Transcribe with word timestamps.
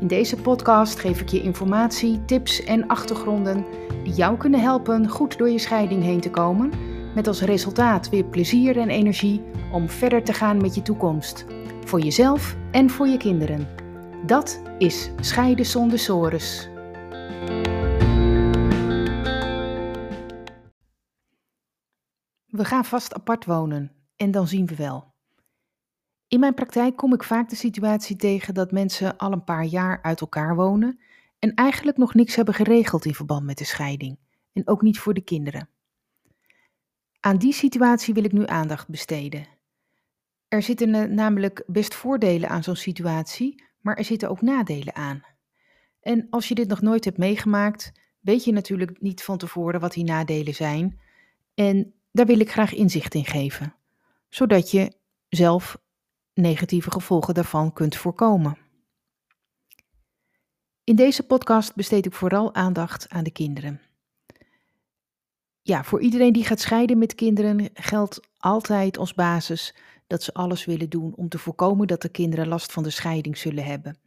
In 0.00 0.06
deze 0.06 0.36
podcast 0.36 0.98
geef 0.98 1.20
ik 1.20 1.28
je 1.28 1.42
informatie, 1.42 2.24
tips 2.24 2.64
en 2.64 2.86
achtergronden 2.86 3.64
die 4.04 4.12
jou 4.12 4.36
kunnen 4.36 4.60
helpen 4.60 5.08
goed 5.08 5.38
door 5.38 5.50
je 5.50 5.58
scheiding 5.58 6.02
heen 6.02 6.20
te 6.20 6.30
komen, 6.30 6.72
met 7.14 7.26
als 7.26 7.40
resultaat 7.40 8.08
weer 8.08 8.24
plezier 8.24 8.78
en 8.78 8.88
energie 8.88 9.42
om 9.72 9.88
verder 9.88 10.24
te 10.24 10.32
gaan 10.32 10.60
met 10.60 10.74
je 10.74 10.82
toekomst, 10.82 11.46
voor 11.84 12.00
jezelf 12.00 12.56
en 12.70 12.90
voor 12.90 13.06
je 13.06 13.16
kinderen. 13.16 13.68
Dat 14.26 14.62
is 14.78 15.10
Scheiden 15.20 15.66
zonder 15.66 15.98
sores. 15.98 16.68
We 22.46 22.64
gaan 22.64 22.84
vast 22.84 23.14
apart 23.14 23.44
wonen 23.44 23.92
en 24.16 24.30
dan 24.30 24.48
zien 24.48 24.66
we 24.66 24.76
wel. 24.76 25.16
In 26.28 26.40
mijn 26.40 26.54
praktijk 26.54 26.96
kom 26.96 27.14
ik 27.14 27.22
vaak 27.22 27.48
de 27.48 27.56
situatie 27.56 28.16
tegen 28.16 28.54
dat 28.54 28.72
mensen 28.72 29.16
al 29.16 29.32
een 29.32 29.44
paar 29.44 29.64
jaar 29.64 30.02
uit 30.02 30.20
elkaar 30.20 30.56
wonen 30.56 31.00
en 31.38 31.54
eigenlijk 31.54 31.96
nog 31.96 32.14
niks 32.14 32.34
hebben 32.34 32.54
geregeld 32.54 33.04
in 33.04 33.14
verband 33.14 33.44
met 33.44 33.58
de 33.58 33.64
scheiding 33.64 34.18
en 34.52 34.68
ook 34.68 34.82
niet 34.82 34.98
voor 34.98 35.14
de 35.14 35.20
kinderen. 35.20 35.68
Aan 37.20 37.38
die 37.38 37.52
situatie 37.52 38.14
wil 38.14 38.24
ik 38.24 38.32
nu 38.32 38.46
aandacht 38.46 38.88
besteden. 38.88 39.46
Er 40.48 40.62
zitten 40.62 41.14
namelijk 41.14 41.62
best 41.66 41.94
voordelen 41.94 42.48
aan 42.48 42.62
zo'n 42.62 42.76
situatie, 42.76 43.64
maar 43.80 43.96
er 43.96 44.04
zitten 44.04 44.30
ook 44.30 44.40
nadelen 44.40 44.94
aan. 44.94 45.22
En 46.00 46.26
als 46.30 46.48
je 46.48 46.54
dit 46.54 46.68
nog 46.68 46.80
nooit 46.80 47.04
hebt 47.04 47.18
meegemaakt, 47.18 47.92
weet 48.20 48.44
je 48.44 48.52
natuurlijk 48.52 49.00
niet 49.00 49.22
van 49.22 49.38
tevoren 49.38 49.80
wat 49.80 49.92
die 49.92 50.04
nadelen 50.04 50.54
zijn. 50.54 51.00
En 51.54 51.94
daar 52.12 52.26
wil 52.26 52.40
ik 52.40 52.50
graag 52.50 52.74
inzicht 52.74 53.14
in 53.14 53.24
geven, 53.24 53.74
zodat 54.28 54.70
je 54.70 54.92
zelf 55.28 55.78
negatieve 56.38 56.90
gevolgen 56.90 57.34
daarvan 57.34 57.72
kunt 57.72 57.96
voorkomen. 57.96 58.56
In 60.84 60.96
deze 60.96 61.22
podcast 61.22 61.74
besteed 61.74 62.06
ik 62.06 62.14
vooral 62.14 62.54
aandacht 62.54 63.08
aan 63.08 63.24
de 63.24 63.30
kinderen. 63.30 63.80
Ja, 65.62 65.84
voor 65.84 66.00
iedereen 66.00 66.32
die 66.32 66.44
gaat 66.44 66.60
scheiden 66.60 66.98
met 66.98 67.14
kinderen 67.14 67.68
geldt 67.74 68.20
altijd 68.38 68.98
als 68.98 69.14
basis 69.14 69.74
dat 70.06 70.22
ze 70.22 70.34
alles 70.34 70.64
willen 70.64 70.90
doen 70.90 71.14
om 71.14 71.28
te 71.28 71.38
voorkomen 71.38 71.86
dat 71.86 72.02
de 72.02 72.08
kinderen 72.08 72.48
last 72.48 72.72
van 72.72 72.82
de 72.82 72.90
scheiding 72.90 73.38
zullen 73.38 73.64
hebben. 73.64 73.98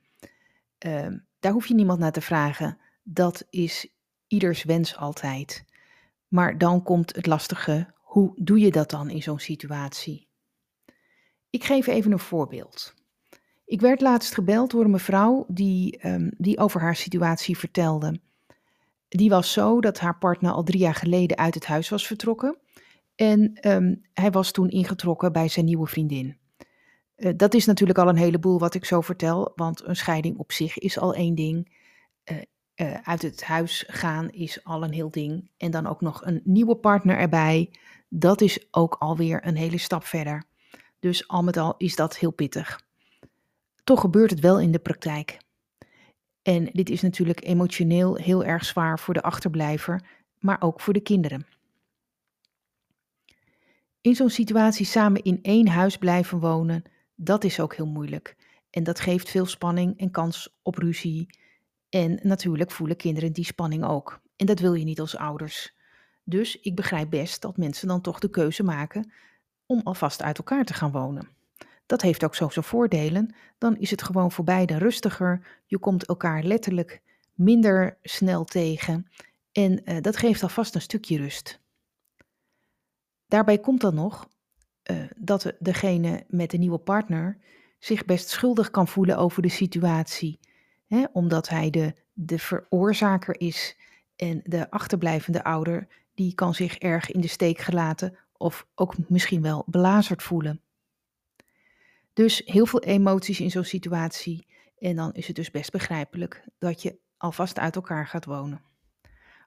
Uh, 0.85 1.07
daar 1.39 1.51
hoef 1.51 1.67
je 1.67 1.73
niemand 1.73 1.99
naar 1.99 2.11
te 2.11 2.21
vragen. 2.21 2.77
Dat 3.03 3.45
is 3.49 3.87
ieders 4.27 4.63
wens 4.63 4.95
altijd. 4.95 5.65
Maar 6.27 6.57
dan 6.57 6.83
komt 6.83 7.15
het 7.15 7.25
lastige: 7.25 7.93
hoe 8.01 8.31
doe 8.35 8.59
je 8.59 8.71
dat 8.71 8.89
dan 8.89 9.09
in 9.09 9.21
zo'n 9.21 9.39
situatie? 9.39 10.30
Ik 11.51 11.63
geef 11.63 11.87
even 11.87 12.11
een 12.11 12.19
voorbeeld. 12.19 12.93
Ik 13.65 13.81
werd 13.81 14.01
laatst 14.01 14.33
gebeld 14.33 14.71
door 14.71 14.83
een 14.83 14.91
mevrouw 14.91 15.45
die, 15.47 16.07
um, 16.07 16.31
die 16.37 16.57
over 16.59 16.81
haar 16.81 16.95
situatie 16.95 17.57
vertelde. 17.57 18.19
Die 19.07 19.29
was 19.29 19.51
zo 19.51 19.81
dat 19.81 19.99
haar 19.99 20.17
partner 20.17 20.51
al 20.51 20.63
drie 20.63 20.79
jaar 20.79 20.95
geleden 20.95 21.37
uit 21.37 21.53
het 21.53 21.65
huis 21.65 21.89
was 21.89 22.07
vertrokken. 22.07 22.57
En 23.15 23.67
um, 23.67 24.01
hij 24.13 24.31
was 24.31 24.51
toen 24.51 24.69
ingetrokken 24.69 25.31
bij 25.31 25.47
zijn 25.47 25.65
nieuwe 25.65 25.87
vriendin. 25.87 26.37
Uh, 27.17 27.31
dat 27.35 27.53
is 27.53 27.65
natuurlijk 27.65 27.99
al 27.99 28.07
een 28.07 28.15
heleboel 28.15 28.59
wat 28.59 28.73
ik 28.73 28.85
zo 28.85 29.01
vertel, 29.01 29.51
want 29.55 29.85
een 29.85 29.95
scheiding 29.95 30.37
op 30.37 30.51
zich 30.51 30.77
is 30.77 30.99
al 30.99 31.13
één 31.13 31.35
ding. 31.35 31.77
Uh, 32.31 32.37
uh, 32.75 32.97
uit 33.03 33.21
het 33.21 33.43
huis 33.43 33.83
gaan 33.87 34.29
is 34.29 34.63
al 34.63 34.83
een 34.83 34.93
heel 34.93 35.11
ding. 35.11 35.51
En 35.57 35.71
dan 35.71 35.87
ook 35.87 36.01
nog 36.01 36.25
een 36.25 36.41
nieuwe 36.43 36.75
partner 36.75 37.17
erbij. 37.17 37.73
Dat 38.09 38.41
is 38.41 38.67
ook 38.71 38.95
alweer 38.99 39.47
een 39.47 39.55
hele 39.55 39.77
stap 39.77 40.03
verder. 40.03 40.49
Dus 41.01 41.27
al 41.27 41.43
met 41.43 41.57
al 41.57 41.75
is 41.77 41.95
dat 41.95 42.17
heel 42.17 42.31
pittig. 42.31 42.81
Toch 43.83 44.01
gebeurt 44.01 44.29
het 44.29 44.39
wel 44.39 44.59
in 44.59 44.71
de 44.71 44.79
praktijk. 44.79 45.37
En 46.41 46.69
dit 46.71 46.89
is 46.89 47.01
natuurlijk 47.01 47.43
emotioneel 47.43 48.15
heel 48.15 48.43
erg 48.43 48.65
zwaar 48.65 48.99
voor 48.99 49.13
de 49.13 49.21
achterblijver, 49.21 50.01
maar 50.39 50.61
ook 50.61 50.81
voor 50.81 50.93
de 50.93 51.01
kinderen. 51.01 51.45
In 54.01 54.15
zo'n 54.15 54.29
situatie 54.29 54.85
samen 54.85 55.23
in 55.23 55.39
één 55.41 55.67
huis 55.67 55.97
blijven 55.97 56.39
wonen, 56.39 56.83
dat 57.15 57.43
is 57.43 57.59
ook 57.59 57.75
heel 57.75 57.87
moeilijk. 57.87 58.35
En 58.69 58.83
dat 58.83 58.99
geeft 58.99 59.29
veel 59.29 59.45
spanning 59.45 59.99
en 59.99 60.11
kans 60.11 60.59
op 60.61 60.75
ruzie. 60.75 61.27
En 61.89 62.19
natuurlijk 62.23 62.71
voelen 62.71 62.97
kinderen 62.97 63.33
die 63.33 63.45
spanning 63.45 63.83
ook. 63.83 64.21
En 64.35 64.45
dat 64.45 64.59
wil 64.59 64.73
je 64.73 64.83
niet 64.83 64.99
als 64.99 65.17
ouders. 65.17 65.75
Dus 66.23 66.59
ik 66.59 66.75
begrijp 66.75 67.09
best 67.09 67.41
dat 67.41 67.57
mensen 67.57 67.87
dan 67.87 68.01
toch 68.01 68.19
de 68.19 68.29
keuze 68.29 68.63
maken 68.63 69.11
om 69.71 69.81
alvast 69.83 70.21
uit 70.21 70.37
elkaar 70.37 70.65
te 70.65 70.73
gaan 70.73 70.91
wonen. 70.91 71.27
Dat 71.85 72.01
heeft 72.01 72.23
ook 72.23 72.35
zo 72.35 72.49
zijn 72.49 72.65
voordelen. 72.65 73.35
Dan 73.57 73.77
is 73.77 73.91
het 73.91 74.03
gewoon 74.03 74.31
voor 74.31 74.43
beiden 74.43 74.77
rustiger. 74.77 75.61
Je 75.65 75.77
komt 75.79 76.05
elkaar 76.05 76.43
letterlijk 76.43 77.01
minder 77.33 77.97
snel 78.01 78.43
tegen. 78.43 79.11
En 79.51 79.81
uh, 79.85 80.01
dat 80.01 80.17
geeft 80.17 80.43
alvast 80.43 80.75
een 80.75 80.81
stukje 80.81 81.17
rust. 81.17 81.59
Daarbij 83.27 83.57
komt 83.57 83.81
dan 83.81 83.95
nog 83.95 84.27
uh, 84.91 85.03
dat 85.17 85.53
degene 85.59 86.23
met 86.27 86.51
de 86.51 86.57
nieuwe 86.57 86.77
partner 86.77 87.37
zich 87.79 88.05
best 88.05 88.29
schuldig 88.29 88.71
kan 88.71 88.87
voelen 88.87 89.17
over 89.17 89.41
de 89.41 89.49
situatie. 89.49 90.39
Hè, 90.87 91.03
omdat 91.11 91.49
hij 91.49 91.69
de, 91.69 91.93
de 92.13 92.39
veroorzaker 92.39 93.39
is 93.39 93.77
en 94.15 94.41
de 94.43 94.71
achterblijvende 94.71 95.43
ouder, 95.43 95.87
die 96.13 96.33
kan 96.33 96.53
zich 96.53 96.77
erg 96.77 97.11
in 97.11 97.21
de 97.21 97.27
steek 97.27 97.59
gelaten 97.59 98.17
of 98.41 98.67
ook 98.75 99.09
misschien 99.09 99.41
wel 99.41 99.63
belazerd 99.67 100.23
voelen. 100.23 100.61
Dus 102.13 102.41
heel 102.45 102.65
veel 102.65 102.81
emoties 102.81 103.39
in 103.39 103.51
zo'n 103.51 103.63
situatie 103.63 104.47
en 104.77 104.95
dan 104.95 105.13
is 105.13 105.27
het 105.27 105.35
dus 105.35 105.51
best 105.51 105.71
begrijpelijk 105.71 106.43
dat 106.57 106.81
je 106.81 106.99
alvast 107.17 107.59
uit 107.59 107.75
elkaar 107.75 108.07
gaat 108.07 108.25
wonen. 108.25 108.61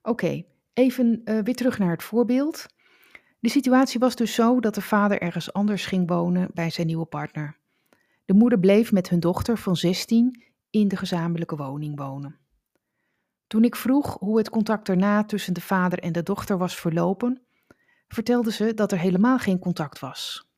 Oké, 0.03 0.45
even 0.73 1.21
uh, 1.25 1.39
weer 1.43 1.55
terug 1.55 1.79
naar 1.79 1.91
het 1.91 2.03
voorbeeld. 2.03 2.67
De 3.41 3.49
situatie 3.49 4.01
was 4.01 4.17
dus 4.17 4.35
zo 4.35 4.61
dat 4.61 4.75
de 4.75 4.81
vader 4.81 5.21
ergens 5.21 5.53
anders 5.53 5.87
ging 5.87 6.09
wonen 6.09 6.51
bij 6.53 6.71
zijn 6.71 6.87
nieuwe 6.87 7.05
partner. 7.05 7.57
De 8.25 8.35
moeder 8.35 8.59
bleef 8.59 8.93
met 8.93 9.09
hun 9.09 9.21
dochter 9.21 9.59
van 9.59 9.77
16 9.77 10.43
in 10.71 10.89
de 10.89 10.97
gezamenlijke 10.97 11.57
woning 11.57 11.99
wonen. 11.99 12.39
Toen 13.47 13.65
ik 13.65 13.77
vroeg 13.77 14.17
hoe 14.19 14.39
het 14.39 14.51
contact 14.51 14.87
daarna 14.87 15.25
tussen 15.25 15.55
de 15.55 15.61
vader 15.61 15.99
en 15.99 16.13
de 16.13 16.23
dochter 16.23 16.59
was 16.59 16.77
verlopen, 16.77 17.43
vertelde 18.15 18.53
ze 18.53 18.75
dat 18.75 18.93
er 18.93 18.99
helemaal 18.99 19.39
geen 19.39 19.59
contact 19.59 19.99
was. 19.99 20.49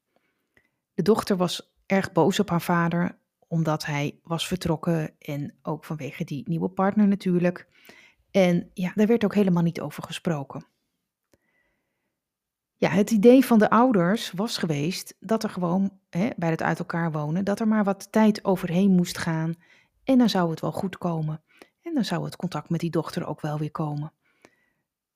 De 0.95 1.03
dochter 1.03 1.37
was 1.37 1.75
erg 1.87 2.13
boos 2.13 2.41
op 2.41 2.51
haar 2.51 2.63
vader, 2.63 3.19
omdat 3.49 3.85
hij 3.85 4.19
was 4.23 4.47
vertrokken 4.47 5.15
en 5.19 5.55
ook 5.63 5.85
vanwege 5.85 6.25
die 6.25 6.49
nieuwe 6.49 6.69
partner 6.69 7.09
natuurlijk. 7.09 7.69
En 8.31 8.71
ja, 8.75 8.93
daar 8.95 9.07
werd 9.07 9.25
ook 9.25 9.35
helemaal 9.35 9.63
niet 9.63 9.81
over 9.81 10.03
gesproken. 10.03 10.65
Ja, 12.79 12.89
het 12.89 13.11
idee 13.11 13.45
van 13.45 13.59
de 13.59 13.71
ouders 13.71 14.33
was 14.33 14.59
geweest 14.59 15.17
dat 15.21 15.43
er 15.43 15.51
gewoon 15.51 15.99
hè, 16.11 16.29
bij 16.37 16.51
het 16.51 16.63
uit 16.63 16.79
elkaar 16.79 17.13
wonen, 17.13 17.45
dat 17.45 17.61
er 17.61 17.69
maar 17.69 17.85
wat 17.85 18.13
tijd 18.13 18.45
overheen 18.45 18.91
moest 18.91 19.19
gaan 19.19 19.55
en 20.05 20.19
dan 20.19 20.29
zou 20.29 20.51
het 20.51 20.61
wel 20.61 20.73
goed 20.73 20.99
komen. 20.99 21.43
En 21.83 21.95
dan 21.95 22.05
zou 22.05 22.25
het 22.25 22.37
contact 22.37 22.71
met 22.71 22.81
die 22.81 22.91
dochter 22.91 23.27
ook 23.27 23.41
wel 23.41 23.59
weer 23.59 23.71
komen. 23.71 24.13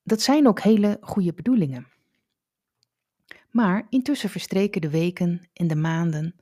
Dat 0.03 0.21
zijn 0.21 0.49
ook 0.49 0.61
hele 0.61 0.99
goede 1.01 1.35
bedoelingen. 1.35 1.87
Maar 3.51 3.87
intussen 3.89 4.31
verstreken 4.31 4.81
de 4.81 4.91
weken 4.91 5.49
en 5.53 5.67
de 5.67 5.77
maanden, 5.77 6.37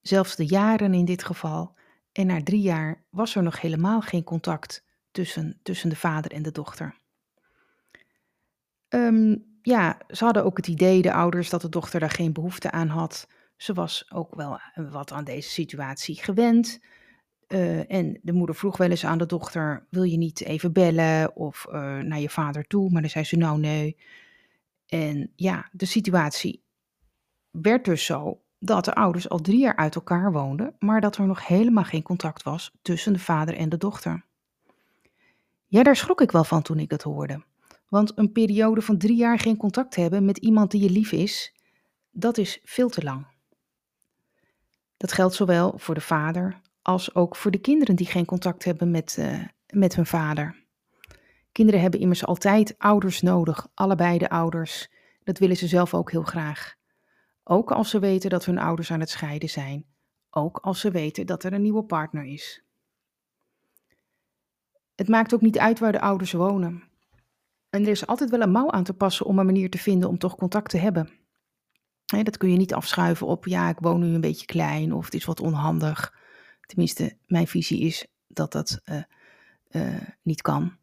zelfs 0.00 0.36
de 0.36 0.46
jaren 0.46 0.94
in 0.94 1.04
dit 1.04 1.24
geval, 1.24 1.74
en 2.12 2.26
na 2.26 2.42
drie 2.42 2.62
jaar 2.62 3.04
was 3.10 3.34
er 3.34 3.42
nog 3.42 3.60
helemaal 3.60 4.00
geen 4.00 4.24
contact 4.24 4.84
tussen, 5.10 5.60
tussen 5.62 5.88
de 5.88 5.96
vader 5.96 6.32
en 6.32 6.42
de 6.42 6.52
dochter. 6.52 6.94
Um, 8.88 9.44
ja, 9.62 9.98
ze 10.08 10.24
hadden 10.24 10.44
ook 10.44 10.56
het 10.56 10.66
idee, 10.66 11.02
de 11.02 11.12
ouders, 11.12 11.50
dat 11.50 11.60
de 11.60 11.68
dochter 11.68 12.00
daar 12.00 12.10
geen 12.10 12.32
behoefte 12.32 12.70
aan 12.70 12.88
had. 12.88 13.28
Ze 13.56 13.72
was 13.72 14.12
ook 14.12 14.34
wel 14.34 14.60
wat 14.90 15.12
aan 15.12 15.24
deze 15.24 15.50
situatie 15.50 16.22
gewend. 16.22 16.80
Uh, 17.48 17.90
en 17.90 18.18
de 18.22 18.32
moeder 18.32 18.54
vroeg 18.54 18.76
wel 18.76 18.90
eens 18.90 19.04
aan 19.04 19.18
de 19.18 19.26
dochter: 19.26 19.86
Wil 19.90 20.02
je 20.02 20.16
niet 20.16 20.44
even 20.44 20.72
bellen 20.72 21.36
of 21.36 21.66
uh, 21.68 21.98
naar 21.98 22.20
je 22.20 22.30
vader 22.30 22.66
toe? 22.66 22.90
Maar 22.90 23.00
dan 23.00 23.10
zei 23.10 23.24
ze: 23.24 23.36
Nou, 23.36 23.58
nee. 23.58 23.96
En 24.86 25.32
ja, 25.36 25.68
de 25.72 25.86
situatie 25.86 26.64
werd 27.50 27.84
dus 27.84 28.04
zo 28.04 28.40
dat 28.58 28.84
de 28.84 28.94
ouders 28.94 29.28
al 29.28 29.38
drie 29.38 29.58
jaar 29.58 29.76
uit 29.76 29.94
elkaar 29.94 30.32
woonden, 30.32 30.74
maar 30.78 31.00
dat 31.00 31.16
er 31.16 31.26
nog 31.26 31.46
helemaal 31.46 31.84
geen 31.84 32.02
contact 32.02 32.42
was 32.42 32.72
tussen 32.82 33.12
de 33.12 33.18
vader 33.18 33.56
en 33.56 33.68
de 33.68 33.76
dochter. 33.76 34.24
Ja, 35.66 35.82
daar 35.82 35.96
schrok 35.96 36.20
ik 36.20 36.30
wel 36.30 36.44
van 36.44 36.62
toen 36.62 36.78
ik 36.78 36.90
het 36.90 37.02
hoorde. 37.02 37.42
Want 37.88 38.18
een 38.18 38.32
periode 38.32 38.82
van 38.82 38.98
drie 38.98 39.16
jaar 39.16 39.38
geen 39.38 39.56
contact 39.56 39.96
hebben 39.96 40.24
met 40.24 40.38
iemand 40.38 40.70
die 40.70 40.82
je 40.82 40.90
lief 40.90 41.12
is, 41.12 41.54
dat 42.10 42.38
is 42.38 42.60
veel 42.64 42.88
te 42.88 43.02
lang. 43.02 43.26
Dat 44.96 45.12
geldt 45.12 45.34
zowel 45.34 45.78
voor 45.78 45.94
de 45.94 46.00
vader 46.00 46.60
als 46.82 47.14
ook 47.14 47.36
voor 47.36 47.50
de 47.50 47.58
kinderen 47.58 47.96
die 47.96 48.06
geen 48.06 48.24
contact 48.24 48.64
hebben 48.64 48.90
met, 48.90 49.16
uh, 49.18 49.44
met 49.72 49.94
hun 49.94 50.06
vader. 50.06 50.63
Kinderen 51.54 51.80
hebben 51.80 52.00
immers 52.00 52.26
altijd 52.26 52.74
ouders 52.78 53.22
nodig, 53.22 53.68
allebei 53.74 54.18
de 54.18 54.28
ouders. 54.28 54.88
Dat 55.24 55.38
willen 55.38 55.56
ze 55.56 55.66
zelf 55.66 55.94
ook 55.94 56.10
heel 56.10 56.22
graag. 56.22 56.74
Ook 57.44 57.72
als 57.72 57.90
ze 57.90 57.98
weten 57.98 58.30
dat 58.30 58.44
hun 58.44 58.58
ouders 58.58 58.90
aan 58.90 59.00
het 59.00 59.10
scheiden 59.10 59.48
zijn. 59.48 59.84
Ook 60.30 60.58
als 60.58 60.80
ze 60.80 60.90
weten 60.90 61.26
dat 61.26 61.44
er 61.44 61.52
een 61.52 61.62
nieuwe 61.62 61.84
partner 61.84 62.24
is. 62.24 62.62
Het 64.94 65.08
maakt 65.08 65.34
ook 65.34 65.40
niet 65.40 65.58
uit 65.58 65.78
waar 65.78 65.92
de 65.92 66.00
ouders 66.00 66.32
wonen. 66.32 66.82
En 67.70 67.82
er 67.82 67.88
is 67.88 68.06
altijd 68.06 68.30
wel 68.30 68.40
een 68.40 68.50
mouw 68.50 68.70
aan 68.70 68.84
te 68.84 68.94
passen 68.94 69.26
om 69.26 69.38
een 69.38 69.46
manier 69.46 69.70
te 69.70 69.78
vinden 69.78 70.08
om 70.08 70.18
toch 70.18 70.36
contact 70.36 70.70
te 70.70 70.78
hebben. 70.78 71.10
dat 72.22 72.36
kun 72.36 72.50
je 72.50 72.56
niet 72.56 72.74
afschuiven 72.74 73.26
op, 73.26 73.46
ja, 73.46 73.68
ik 73.68 73.78
woon 73.78 74.00
nu 74.00 74.14
een 74.14 74.20
beetje 74.20 74.46
klein 74.46 74.92
of 74.92 75.04
het 75.04 75.14
is 75.14 75.24
wat 75.24 75.40
onhandig. 75.40 76.14
Tenminste, 76.60 77.16
mijn 77.26 77.46
visie 77.46 77.80
is 77.80 78.06
dat 78.26 78.52
dat 78.52 78.80
uh, 78.84 79.02
uh, 79.70 80.00
niet 80.22 80.42
kan. 80.42 80.82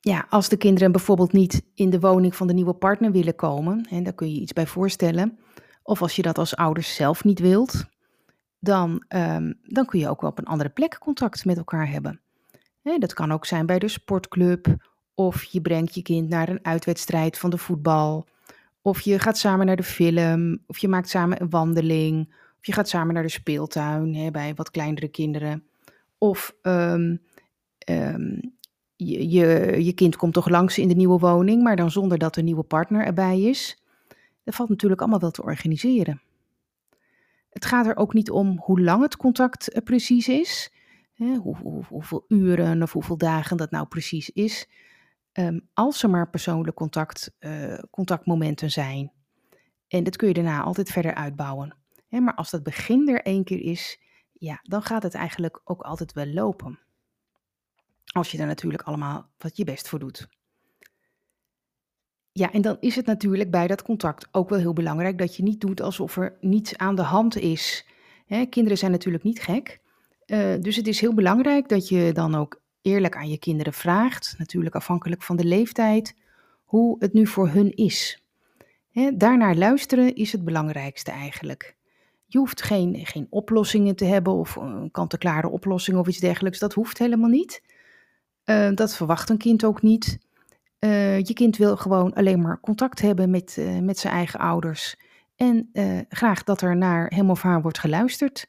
Ja, 0.00 0.26
als 0.28 0.48
de 0.48 0.56
kinderen 0.56 0.92
bijvoorbeeld 0.92 1.32
niet 1.32 1.62
in 1.74 1.90
de 1.90 2.00
woning 2.00 2.36
van 2.36 2.46
de 2.46 2.52
nieuwe 2.52 2.74
partner 2.74 3.12
willen 3.12 3.34
komen, 3.34 3.86
en 3.90 4.02
daar 4.02 4.12
kun 4.12 4.34
je 4.34 4.40
iets 4.40 4.52
bij 4.52 4.66
voorstellen, 4.66 5.38
of 5.82 6.02
als 6.02 6.16
je 6.16 6.22
dat 6.22 6.38
als 6.38 6.56
ouders 6.56 6.94
zelf 6.94 7.24
niet 7.24 7.38
wilt, 7.38 7.84
dan, 8.58 9.04
um, 9.08 9.58
dan 9.62 9.86
kun 9.86 9.98
je 9.98 10.08
ook 10.08 10.20
wel 10.20 10.30
op 10.30 10.38
een 10.38 10.44
andere 10.44 10.70
plek 10.70 10.98
contact 10.98 11.44
met 11.44 11.56
elkaar 11.56 11.90
hebben. 11.90 12.20
dat 12.98 13.14
kan 13.14 13.32
ook 13.32 13.46
zijn 13.46 13.66
bij 13.66 13.78
de 13.78 13.88
sportclub, 13.88 14.66
of 15.14 15.42
je 15.44 15.60
brengt 15.60 15.94
je 15.94 16.02
kind 16.02 16.28
naar 16.28 16.48
een 16.48 16.64
uitwedstrijd 16.64 17.38
van 17.38 17.50
de 17.50 17.58
voetbal, 17.58 18.26
of 18.82 19.00
je 19.00 19.18
gaat 19.18 19.38
samen 19.38 19.66
naar 19.66 19.76
de 19.76 19.82
film, 19.82 20.58
of 20.66 20.78
je 20.78 20.88
maakt 20.88 21.08
samen 21.08 21.40
een 21.40 21.50
wandeling, 21.50 22.34
of 22.58 22.66
je 22.66 22.72
gaat 22.72 22.88
samen 22.88 23.14
naar 23.14 23.22
de 23.22 23.28
speeltuin 23.28 24.32
bij 24.32 24.54
wat 24.54 24.70
kleinere 24.70 25.08
kinderen. 25.08 25.66
Of 26.18 26.54
um, 26.62 27.20
je, 28.96 29.84
je, 29.84 29.92
kind 29.92 30.16
komt 30.16 30.32
toch 30.32 30.48
langs 30.48 30.78
in 30.78 30.88
de 30.88 30.94
nieuwe 30.94 31.18
woning, 31.18 31.62
maar 31.62 31.76
dan 31.76 31.90
zonder 31.90 32.18
dat 32.18 32.36
een 32.36 32.44
nieuwe 32.44 32.62
partner 32.62 33.04
erbij 33.04 33.40
is. 33.40 33.82
Dat 34.44 34.54
valt 34.54 34.68
natuurlijk 34.68 35.00
allemaal 35.00 35.20
wel 35.20 35.30
te 35.30 35.42
organiseren. 35.42 36.20
Het 37.50 37.64
gaat 37.64 37.86
er 37.86 37.96
ook 37.96 38.14
niet 38.14 38.30
om 38.30 38.58
hoe 38.58 38.80
lang 38.80 39.02
het 39.02 39.16
contact 39.16 39.68
eh, 39.68 39.82
precies 39.82 40.28
is, 40.28 40.72
hè, 41.14 41.34
hoe, 41.34 41.56
hoe, 41.56 41.84
hoeveel 41.84 42.24
uren 42.28 42.82
of 42.82 42.92
hoeveel 42.92 43.18
dagen 43.18 43.56
dat 43.56 43.70
nou 43.70 43.86
precies 43.86 44.30
is. 44.30 44.68
Um, 45.32 45.68
als 45.72 46.02
er 46.02 46.10
maar 46.10 46.30
persoonlijk 46.30 46.76
contact, 46.76 47.34
uh, 47.40 47.78
contactmomenten 47.90 48.70
zijn. 48.70 49.12
En 49.88 50.04
dat 50.04 50.16
kun 50.16 50.28
je 50.28 50.34
daarna 50.34 50.62
altijd 50.62 50.90
verder 50.90 51.14
uitbouwen. 51.14 51.76
Maar 52.08 52.34
als 52.34 52.50
dat 52.50 52.62
begin 52.62 53.08
er 53.08 53.22
één 53.22 53.44
keer 53.44 53.60
is, 53.60 54.00
ja, 54.32 54.60
dan 54.62 54.82
gaat 54.82 55.02
het 55.02 55.14
eigenlijk 55.14 55.60
ook 55.64 55.82
altijd 55.82 56.12
wel 56.12 56.26
lopen. 56.26 56.78
Als 58.12 58.30
je 58.30 58.38
er 58.38 58.46
natuurlijk 58.46 58.82
allemaal 58.82 59.30
wat 59.38 59.56
je 59.56 59.64
best 59.64 59.88
voor 59.88 59.98
doet. 59.98 60.28
Ja, 62.32 62.52
en 62.52 62.62
dan 62.62 62.76
is 62.80 62.96
het 62.96 63.06
natuurlijk 63.06 63.50
bij 63.50 63.66
dat 63.66 63.82
contact 63.82 64.28
ook 64.32 64.48
wel 64.48 64.58
heel 64.58 64.72
belangrijk 64.72 65.18
dat 65.18 65.36
je 65.36 65.42
niet 65.42 65.60
doet 65.60 65.80
alsof 65.80 66.16
er 66.16 66.36
niets 66.40 66.76
aan 66.76 66.94
de 66.94 67.02
hand 67.02 67.36
is. 67.36 67.86
Kinderen 68.50 68.78
zijn 68.78 68.90
natuurlijk 68.90 69.24
niet 69.24 69.42
gek. 69.42 69.80
Uh, 70.26 70.54
dus 70.60 70.76
het 70.76 70.86
is 70.86 71.00
heel 71.00 71.14
belangrijk 71.14 71.68
dat 71.68 71.88
je 71.88 72.12
dan 72.12 72.34
ook 72.34 72.60
eerlijk 72.82 73.16
aan 73.16 73.28
je 73.28 73.38
kinderen 73.38 73.72
vraagt, 73.72 74.34
natuurlijk 74.38 74.74
afhankelijk 74.74 75.22
van 75.22 75.36
de 75.36 75.44
leeftijd, 75.44 76.16
hoe 76.64 76.96
het 76.98 77.12
nu 77.12 77.26
voor 77.26 77.48
hun 77.48 77.74
is. 77.74 78.22
Daarnaar 79.14 79.56
luisteren 79.56 80.14
is 80.14 80.32
het 80.32 80.44
belangrijkste 80.44 81.10
eigenlijk. 81.10 81.76
Je 82.26 82.38
hoeft 82.38 82.62
geen, 82.62 83.06
geen 83.06 83.26
oplossingen 83.30 83.96
te 83.96 84.04
hebben 84.04 84.32
of 84.32 84.56
een 84.56 84.90
kant-en-klare 84.90 85.48
oplossing 85.48 85.98
of 85.98 86.08
iets 86.08 86.18
dergelijks. 86.18 86.58
Dat 86.58 86.74
hoeft 86.74 86.98
helemaal 86.98 87.30
niet. 87.30 87.62
Uh, 88.46 88.70
dat 88.74 88.94
verwacht 88.94 89.30
een 89.30 89.38
kind 89.38 89.64
ook 89.64 89.82
niet. 89.82 90.18
Uh, 90.80 91.18
je 91.18 91.32
kind 91.32 91.56
wil 91.56 91.76
gewoon 91.76 92.14
alleen 92.14 92.40
maar 92.40 92.60
contact 92.60 93.00
hebben 93.00 93.30
met, 93.30 93.56
uh, 93.58 93.78
met 93.78 93.98
zijn 93.98 94.14
eigen 94.14 94.40
ouders. 94.40 94.96
En 95.36 95.70
graag 96.08 96.44
dat 96.44 96.60
er 96.60 96.76
naar 96.76 97.12
hem 97.14 97.30
of 97.30 97.42
haar 97.42 97.62
wordt 97.62 97.78
geluisterd. 97.78 98.48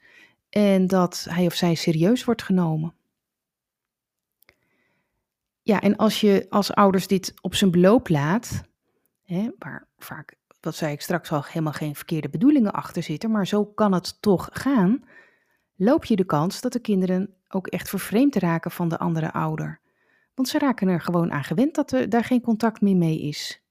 En 0.50 0.88
dat 0.88 1.28
hij 1.30 1.46
of 1.46 1.54
zij 1.54 1.76
serieus 1.76 2.24
wordt 2.24 2.44
genomen. 2.44 2.94
Ja, 5.62 5.82
en 5.82 5.96
als 5.96 6.22
je 6.22 6.46
als 6.50 6.74
ouders 6.74 7.08
dit 7.08 7.34
op 7.42 7.56
zijn 7.56 7.72
beloop 7.72 8.10
laat, 8.10 8.64
hè, 9.24 9.50
waar 9.58 9.88
vaak, 9.98 10.36
wat 10.60 10.76
zei 10.76 10.92
ik 10.92 11.02
straks 11.02 11.32
al, 11.32 11.44
helemaal 11.44 11.74
geen 11.74 11.96
verkeerde 11.96 12.30
bedoelingen 12.30 12.72
achter 12.72 13.04
zitten, 13.04 13.32
maar 13.32 13.48
zo 13.48 13.66
kan 13.66 13.94
het 13.94 14.22
toch 14.22 14.50
gaan, 14.52 15.04
loop 15.76 16.06
je 16.06 16.16
de 16.16 16.26
kans 16.26 16.62
dat 16.62 16.74
de 16.74 16.80
kinderen 16.80 17.34
ook 17.48 17.68
echt 17.68 17.90
vervreemd 17.90 18.36
raken 18.36 18.72
van 18.72 18.90
de 18.90 18.98
andere 18.98 19.34
ouder. 19.34 19.80
Want 20.38 20.50
ze 20.50 20.58
raken 20.60 20.88
er 20.88 21.02
gewoon 21.02 21.32
aan 21.32 21.44
gewend 21.44 21.76
dat 21.76 21.92
er 21.92 22.10
daar 22.10 22.24
geen 22.24 22.42
contact 22.42 22.82
meer 22.82 22.96
mee 22.96 23.22
is. 23.22 23.62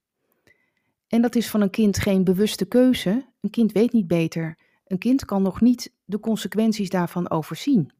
En 1.08 1.22
dat 1.22 1.34
is 1.34 1.50
van 1.50 1.60
een 1.60 1.70
kind 1.70 1.98
geen 1.98 2.24
bewuste 2.24 2.66
keuze. 2.66 3.26
Een 3.40 3.50
kind 3.50 3.72
weet 3.72 3.92
niet 3.92 4.06
beter. 4.06 4.58
Een 4.86 4.98
kind 4.98 5.24
kan 5.24 5.42
nog 5.42 5.60
niet 5.60 5.92
de 6.04 6.20
consequenties 6.20 6.90
daarvan 6.90 7.30
overzien. 7.30 7.92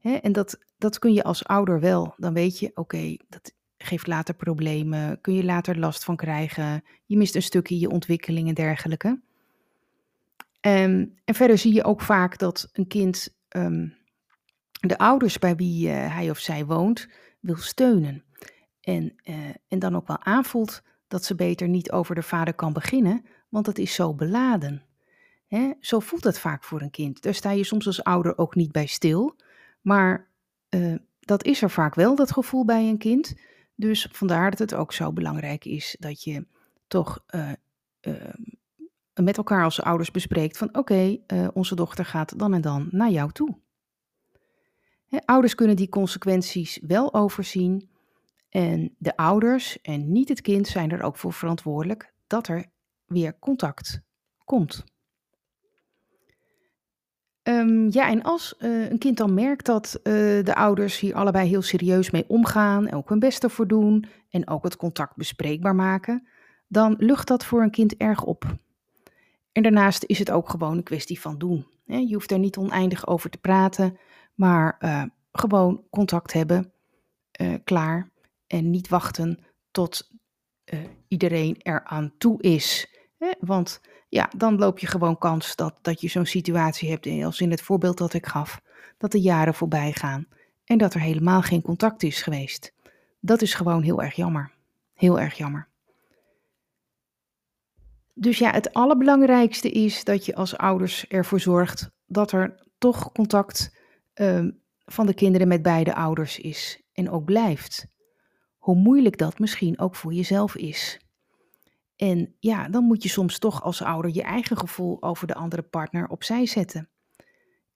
En 0.00 0.32
dat, 0.32 0.58
dat 0.76 0.98
kun 0.98 1.12
je 1.12 1.22
als 1.22 1.44
ouder 1.44 1.80
wel. 1.80 2.14
Dan 2.16 2.32
weet 2.32 2.58
je, 2.58 2.70
oké, 2.74 3.16
dat 3.28 3.52
geeft 3.78 4.06
later 4.06 4.34
problemen. 4.34 5.20
Kun 5.20 5.34
je 5.34 5.44
later 5.44 5.78
last 5.78 6.04
van 6.04 6.16
krijgen. 6.16 6.84
Je 7.06 7.16
mist 7.16 7.34
een 7.34 7.42
stukje 7.42 7.78
je 7.78 7.90
ontwikkeling 7.90 8.48
en 8.48 8.54
dergelijke. 8.54 9.08
Um, 10.60 11.14
en 11.24 11.34
verder 11.34 11.58
zie 11.58 11.74
je 11.74 11.84
ook 11.84 12.00
vaak 12.00 12.38
dat 12.38 12.68
een 12.72 12.86
kind 12.86 13.36
um, 13.56 13.96
de 14.80 14.98
ouders 14.98 15.38
bij 15.38 15.56
wie 15.56 15.88
uh, 15.88 16.14
hij 16.14 16.30
of 16.30 16.38
zij 16.38 16.66
woont 16.66 17.08
wil 17.54 17.56
steunen. 17.56 18.24
En, 18.80 19.14
uh, 19.24 19.34
en 19.68 19.78
dan 19.78 19.96
ook 19.96 20.06
wel 20.06 20.22
aanvoelt 20.22 20.82
dat 21.08 21.24
ze 21.24 21.34
beter 21.34 21.68
niet 21.68 21.90
over 21.90 22.14
de 22.14 22.22
vader 22.22 22.54
kan 22.54 22.72
beginnen, 22.72 23.24
want 23.48 23.66
het 23.66 23.78
is 23.78 23.94
zo 23.94 24.14
beladen. 24.14 24.82
Hè? 25.46 25.72
Zo 25.80 26.00
voelt 26.00 26.24
het 26.24 26.38
vaak 26.38 26.64
voor 26.64 26.80
een 26.80 26.90
kind. 26.90 27.22
Daar 27.22 27.34
sta 27.34 27.50
je 27.50 27.64
soms 27.64 27.86
als 27.86 28.04
ouder 28.04 28.38
ook 28.38 28.54
niet 28.54 28.72
bij 28.72 28.86
stil. 28.86 29.36
Maar 29.80 30.28
uh, 30.70 30.94
dat 31.20 31.44
is 31.44 31.62
er 31.62 31.70
vaak 31.70 31.94
wel, 31.94 32.14
dat 32.14 32.32
gevoel 32.32 32.64
bij 32.64 32.88
een 32.88 32.98
kind. 32.98 33.34
Dus 33.74 34.08
vandaar 34.12 34.50
dat 34.50 34.58
het 34.58 34.74
ook 34.74 34.92
zo 34.92 35.12
belangrijk 35.12 35.64
is 35.64 35.96
dat 35.98 36.22
je 36.22 36.46
toch 36.86 37.24
uh, 37.34 37.50
met 39.14 39.36
elkaar 39.36 39.64
als 39.64 39.82
ouders 39.82 40.10
bespreekt 40.10 40.58
van 40.58 40.76
oké, 40.76 41.18
onze 41.52 41.74
dochter 41.74 42.04
gaat 42.04 42.38
dan 42.38 42.54
en 42.54 42.60
dan 42.60 42.88
naar 42.90 43.10
jou 43.10 43.32
toe 43.32 43.58
ouders 45.24 45.54
kunnen 45.54 45.76
die 45.76 45.88
consequenties 45.88 46.78
wel 46.82 47.14
overzien 47.14 47.88
en 48.48 48.94
de 48.98 49.16
ouders 49.16 49.80
en 49.80 50.12
niet 50.12 50.28
het 50.28 50.40
kind 50.40 50.66
zijn 50.66 50.90
er 50.90 51.02
ook 51.02 51.16
voor 51.16 51.32
verantwoordelijk 51.32 52.12
dat 52.26 52.48
er 52.48 52.66
weer 53.06 53.38
contact 53.38 54.00
komt. 54.44 54.84
Um, 57.42 57.90
ja, 57.90 58.08
en 58.08 58.22
als 58.22 58.54
uh, 58.58 58.90
een 58.90 58.98
kind 58.98 59.16
dan 59.16 59.34
merkt 59.34 59.66
dat 59.66 59.94
uh, 59.96 60.04
de 60.44 60.54
ouders 60.54 61.00
hier 61.00 61.14
allebei 61.14 61.48
heel 61.48 61.62
serieus 61.62 62.10
mee 62.10 62.24
omgaan 62.28 62.86
en 62.86 62.94
ook 62.94 63.08
hun 63.08 63.18
best 63.18 63.42
ervoor 63.42 63.66
doen 63.66 64.04
en 64.30 64.48
ook 64.48 64.64
het 64.64 64.76
contact 64.76 65.16
bespreekbaar 65.16 65.74
maken, 65.74 66.28
dan 66.66 66.94
lucht 66.98 67.28
dat 67.28 67.44
voor 67.44 67.62
een 67.62 67.70
kind 67.70 67.96
erg 67.96 68.24
op. 68.24 68.44
En 69.52 69.62
daarnaast 69.62 70.04
is 70.06 70.18
het 70.18 70.30
ook 70.30 70.48
gewoon 70.48 70.76
een 70.76 70.82
kwestie 70.82 71.20
van 71.20 71.38
doen. 71.38 71.66
Je 71.84 72.14
hoeft 72.14 72.30
er 72.30 72.38
niet 72.38 72.56
oneindig 72.56 73.06
over 73.06 73.30
te 73.30 73.38
praten, 73.38 73.98
maar 74.38 74.76
uh, 74.80 75.02
gewoon 75.32 75.84
contact 75.90 76.32
hebben, 76.32 76.72
uh, 77.40 77.54
klaar. 77.64 78.10
En 78.46 78.70
niet 78.70 78.88
wachten 78.88 79.44
tot 79.70 80.10
uh, 80.64 80.80
iedereen 81.08 81.56
eraan 81.58 82.12
toe 82.18 82.42
is. 82.42 82.94
Hè? 83.18 83.30
Want 83.40 83.80
ja, 84.08 84.30
dan 84.36 84.58
loop 84.58 84.78
je 84.78 84.86
gewoon 84.86 85.18
kans 85.18 85.56
dat, 85.56 85.78
dat 85.82 86.00
je 86.00 86.08
zo'n 86.08 86.26
situatie 86.26 86.90
hebt, 86.90 87.06
als 87.24 87.40
in 87.40 87.50
het 87.50 87.62
voorbeeld 87.62 87.98
dat 87.98 88.14
ik 88.14 88.26
gaf, 88.26 88.60
dat 88.98 89.12
de 89.12 89.20
jaren 89.20 89.54
voorbij 89.54 89.92
gaan 89.92 90.26
en 90.64 90.78
dat 90.78 90.94
er 90.94 91.00
helemaal 91.00 91.42
geen 91.42 91.62
contact 91.62 92.02
is 92.02 92.22
geweest. 92.22 92.72
Dat 93.20 93.42
is 93.42 93.54
gewoon 93.54 93.82
heel 93.82 94.02
erg 94.02 94.14
jammer. 94.14 94.52
Heel 94.94 95.20
erg 95.20 95.36
jammer. 95.36 95.68
Dus 98.14 98.38
ja, 98.38 98.50
het 98.50 98.72
allerbelangrijkste 98.72 99.70
is 99.70 100.04
dat 100.04 100.26
je 100.26 100.34
als 100.34 100.56
ouders 100.56 101.08
ervoor 101.08 101.40
zorgt 101.40 101.90
dat 102.06 102.32
er 102.32 102.54
toch 102.78 103.12
contact 103.12 103.77
uh, 104.20 104.48
van 104.84 105.06
de 105.06 105.14
kinderen 105.14 105.48
met 105.48 105.62
beide 105.62 105.94
ouders 105.94 106.38
is 106.38 106.82
en 106.92 107.10
ook 107.10 107.24
blijft. 107.24 107.86
Hoe 108.58 108.76
moeilijk 108.76 109.18
dat 109.18 109.38
misschien 109.38 109.78
ook 109.78 109.94
voor 109.94 110.12
jezelf 110.12 110.56
is. 110.56 111.00
En 111.96 112.34
ja, 112.38 112.68
dan 112.68 112.84
moet 112.84 113.02
je 113.02 113.08
soms 113.08 113.38
toch 113.38 113.62
als 113.62 113.82
ouder 113.82 114.14
je 114.14 114.22
eigen 114.22 114.56
gevoel 114.56 115.02
over 115.02 115.26
de 115.26 115.34
andere 115.34 115.62
partner 115.62 116.08
opzij 116.08 116.46
zetten. 116.46 116.88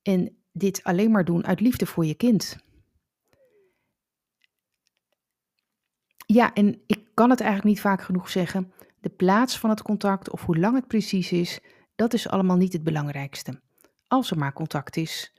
En 0.03 0.37
dit 0.53 0.85
alleen 0.85 1.11
maar 1.11 1.25
doen 1.25 1.47
uit 1.47 1.61
liefde 1.61 1.87
voor 1.87 2.07
je 2.07 2.15
kind. 2.15 2.57
Ja, 6.27 6.53
en 6.53 6.83
ik 6.87 7.11
kan 7.15 7.31
het 7.31 7.41
eigenlijk 7.41 7.71
niet 7.71 7.81
vaak 7.81 8.03
genoeg 8.03 8.29
zeggen. 8.29 8.73
De 9.01 9.11
plaats 9.11 9.59
van 9.59 9.71
het 9.71 9.83
contact 9.83 10.31
of 10.31 10.45
hoe 10.45 10.59
lang 10.59 10.75
het 10.75 10.87
precies 10.87 11.33
is, 11.33 11.61
dat 11.95 12.15
is 12.15 12.29
allemaal 12.29 12.57
niet 12.57 12.73
het 12.73 12.85
belangrijkste. 12.85 13.61
Als 14.07 14.31
er 14.31 14.39
maar 14.39 14.53
contact 14.53 14.97
is, 14.97 15.33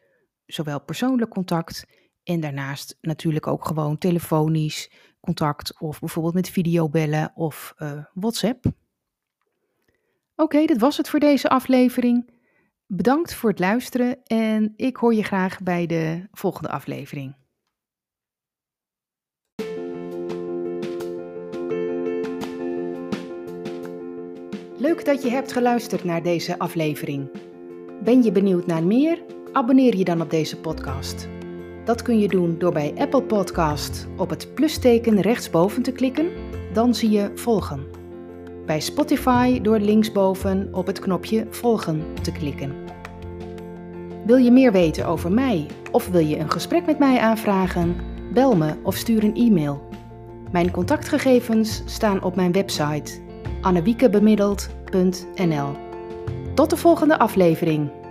zowel 0.45 0.81
persoonlijk 0.81 1.31
contact 1.31 1.85
en 2.23 2.39
daarnaast 2.39 2.97
natuurlijk 3.01 3.47
ook 3.47 3.65
gewoon 3.65 3.97
telefonisch 3.97 4.91
contact 5.19 5.79
of 5.79 5.99
bijvoorbeeld 5.99 6.33
met 6.33 6.49
videobellen 6.49 7.31
of 7.35 7.73
uh, 7.77 7.91
WhatsApp. 8.13 8.65
Oké, 10.35 10.65
dat 10.65 10.77
was 10.77 10.97
het 10.97 11.09
voor 11.09 11.19
deze 11.19 11.49
aflevering. 11.49 12.29
Bedankt 12.87 13.33
voor 13.33 13.49
het 13.49 13.59
luisteren 13.59 14.23
en 14.23 14.73
ik 14.75 14.95
hoor 14.95 15.13
je 15.13 15.23
graag 15.23 15.61
bij 15.61 15.85
de 15.85 16.27
volgende 16.31 16.69
aflevering. 16.69 17.35
Leuk 24.77 25.05
dat 25.05 25.23
je 25.23 25.29
hebt 25.29 25.51
geluisterd 25.51 26.03
naar 26.03 26.23
deze 26.23 26.59
aflevering. 26.59 27.31
Ben 28.03 28.23
je 28.23 28.31
benieuwd 28.31 28.65
naar 28.65 28.83
meer? 28.83 29.32
Abonneer 29.53 29.97
je 29.97 30.03
dan 30.03 30.21
op 30.21 30.29
deze 30.29 30.59
podcast. 30.59 31.27
Dat 31.85 32.01
kun 32.01 32.19
je 32.19 32.27
doen 32.27 32.55
door 32.57 32.71
bij 32.71 32.93
Apple 32.97 33.23
Podcast 33.23 34.07
op 34.17 34.29
het 34.29 34.53
plusteken 34.53 35.21
rechtsboven 35.21 35.83
te 35.83 35.91
klikken, 35.91 36.29
dan 36.73 36.95
zie 36.95 37.09
je 37.09 37.31
volgen. 37.35 37.83
Bij 38.65 38.79
Spotify 38.79 39.61
door 39.61 39.79
linksboven 39.79 40.69
op 40.71 40.87
het 40.87 40.99
knopje 40.99 41.47
volgen 41.49 42.03
te 42.21 42.31
klikken. 42.31 42.75
Wil 44.25 44.37
je 44.37 44.51
meer 44.51 44.71
weten 44.71 45.05
over 45.05 45.31
mij 45.31 45.67
of 45.91 46.09
wil 46.09 46.25
je 46.25 46.37
een 46.37 46.51
gesprek 46.51 46.85
met 46.85 46.99
mij 46.99 47.19
aanvragen? 47.19 47.95
Bel 48.33 48.55
me 48.55 48.75
of 48.83 48.95
stuur 48.95 49.23
een 49.23 49.35
e-mail. 49.35 49.87
Mijn 50.51 50.71
contactgegevens 50.71 51.81
staan 51.85 52.23
op 52.23 52.35
mijn 52.35 52.51
website 52.51 53.21
annewiekebemiddeld.nl. 53.61 55.71
Tot 56.53 56.69
de 56.69 56.77
volgende 56.77 57.19
aflevering. 57.19 58.01